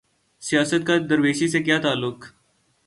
سیاست 0.41 0.87
کا 0.87 0.93
درویشی 1.09 1.47
سے 1.47 1.63
کیا 1.63 1.77
تعلق؟ 1.81 2.25